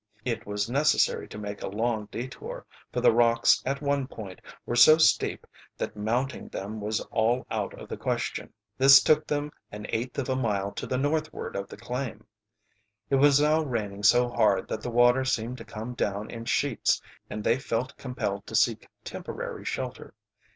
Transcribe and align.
It 0.25 0.47
was 0.47 0.67
necessary 0.67 1.27
to 1.27 1.37
make 1.37 1.61
a 1.61 1.67
long 1.67 2.07
detour, 2.09 2.65
for 2.91 3.01
the 3.01 3.13
rocks 3.13 3.61
at 3.67 3.83
one 3.83 4.07
point 4.07 4.41
were 4.65 4.75
so 4.75 4.97
steep 4.97 5.45
that 5.77 5.95
mounting 5.95 6.47
them 6.49 6.81
was 6.81 7.01
all 7.11 7.45
out 7.51 7.75
of 7.79 7.87
the 7.87 7.97
question. 7.97 8.51
This 8.79 9.03
took 9.03 9.27
them 9.27 9.51
an 9.71 9.85
eighth 9.89 10.17
of 10.17 10.27
a 10.27 10.35
mile 10.35 10.71
to 10.71 10.87
the 10.87 10.97
northward 10.97 11.55
of 11.55 11.67
the 11.67 11.77
claim. 11.77 12.25
It 13.11 13.17
was 13.17 13.39
now 13.39 13.61
raining 13.61 14.01
so 14.01 14.27
hard 14.27 14.67
that 14.69 14.81
the 14.81 14.89
water 14.89 15.23
seemed 15.23 15.59
to 15.59 15.65
come 15.65 15.93
down 15.93 16.31
in 16.31 16.45
sheets, 16.45 16.99
and 17.29 17.43
they 17.43 17.59
felt 17.59 17.95
compelled 17.95 18.47
to 18.47 18.55
seek 18.55 18.87
temporary 19.03 19.65
shelter. 19.65 20.15